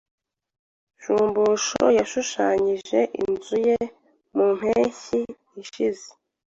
Shumbusho 1.03 1.83
yashushanyije 1.97 2.99
inzu 3.21 3.55
ye 3.67 3.77
mu 4.35 4.47
mpeshyi 4.57 5.21
ishize. 5.61 6.07